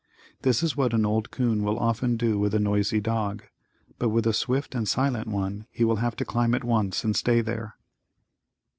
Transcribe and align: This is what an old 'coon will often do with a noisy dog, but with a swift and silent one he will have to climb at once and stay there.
This 0.41 0.63
is 0.63 0.75
what 0.75 0.95
an 0.95 1.05
old 1.05 1.29
'coon 1.29 1.61
will 1.63 1.77
often 1.77 2.17
do 2.17 2.39
with 2.39 2.55
a 2.55 2.59
noisy 2.59 2.99
dog, 2.99 3.43
but 3.99 4.09
with 4.09 4.25
a 4.25 4.33
swift 4.33 4.73
and 4.73 4.89
silent 4.89 5.27
one 5.27 5.67
he 5.69 5.83
will 5.83 5.97
have 5.97 6.15
to 6.15 6.25
climb 6.25 6.55
at 6.55 6.63
once 6.63 7.03
and 7.03 7.15
stay 7.15 7.39
there. 7.39 7.75